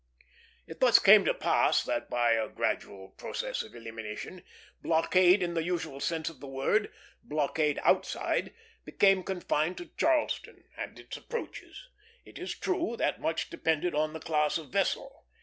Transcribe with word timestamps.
It 0.65 0.79
thus 0.79 0.97
came 0.97 1.25
to 1.25 1.33
pass 1.35 1.83
that, 1.83 2.09
by 2.09 2.31
a 2.31 2.49
gradual 2.49 3.09
process 3.09 3.61
of 3.61 3.75
elimination, 3.75 4.41
blockade 4.81 5.43
in 5.43 5.53
the 5.53 5.61
usual 5.61 5.99
sense 5.99 6.27
of 6.27 6.39
the 6.39 6.47
word, 6.47 6.91
blockade 7.21 7.77
outside, 7.83 8.51
became 8.83 9.23
confined 9.23 9.77
to 9.77 9.91
Charleston 9.95 10.63
and 10.75 10.97
its 10.97 11.17
approaches. 11.17 11.87
It 12.25 12.39
is 12.39 12.57
true 12.57 12.95
that 12.97 13.21
much 13.21 13.51
depended 13.51 13.93
on 13.93 14.13
the 14.13 14.19
class 14.19 14.57
of 14.57 14.69
vessel. 14.71 15.27